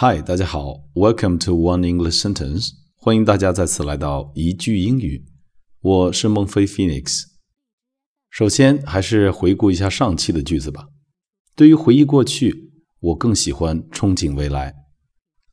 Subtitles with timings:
[0.00, 5.26] Hi，大家好，Welcome to One English Sentence，欢迎大家再次来到一句英语。
[5.80, 7.24] 我是孟非 Phoenix。
[8.30, 10.86] 首先，还是回顾一下上期的句子吧。
[11.56, 12.70] 对于回忆过去，
[13.00, 14.72] 我更喜欢憧憬未来。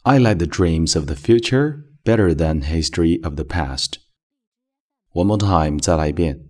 [0.04, 3.94] I like the dreams of the future better than history of the past.
[5.14, 6.48] One more time，再来一遍。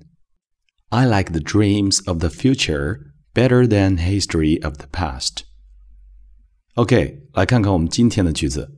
[0.89, 5.45] I like the dreams of the future better than history of the past.
[6.74, 8.76] OK，来看看我们今天的句子。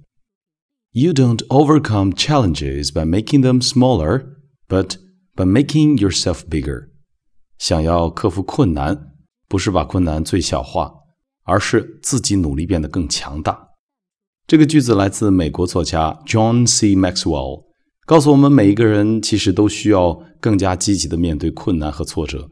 [0.93, 4.25] You don't overcome challenges by making them smaller,
[4.67, 4.97] but
[5.35, 6.89] by making yourself bigger.
[7.59, 9.13] 想要克服困难，
[9.47, 10.91] 不是把困难最小化，
[11.45, 13.69] 而是自己努力变得更强大。
[14.47, 16.97] 这个句子来自美国作家 John C.
[16.97, 17.67] Maxwell，
[18.07, 22.49] 告诉我们每一个人其实都需要更加积极的面对困难和挫折。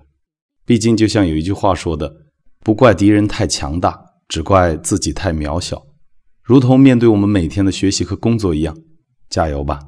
[0.67, 2.27] 毕竟，就像有一句话说的
[2.63, 5.89] ：“不怪敌人太强大。”只怪自己太渺小，
[6.45, 8.79] 如同面对我们每天的学习和工作一样，
[9.29, 9.81] 加油吧！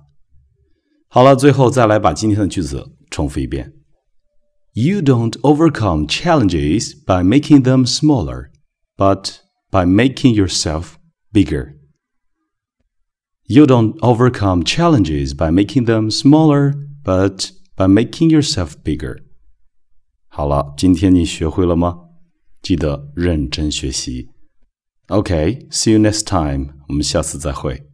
[1.09, 3.72] 好了，最后再来把今天的句子重复一遍：
[4.75, 8.50] You don't overcome challenges by making them smaller,
[8.97, 9.37] but
[9.71, 10.93] by making yourself
[11.32, 11.75] bigger.
[13.47, 19.22] You don't overcome challenges by making them smaller, but by making yourself bigger.
[20.28, 22.00] 好了，今天你学会了吗？
[22.60, 24.28] 记得认真学习。
[25.09, 26.75] Okay, see you next time.
[26.88, 27.88] 我们下次再会。